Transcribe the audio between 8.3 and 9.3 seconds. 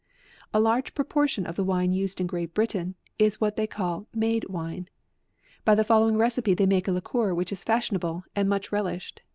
and much relished